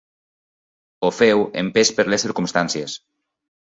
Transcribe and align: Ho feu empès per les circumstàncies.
Ho 1.09 1.13
feu 1.19 1.45
empès 1.65 1.95
per 2.01 2.09
les 2.11 2.29
circumstàncies. 2.29 3.01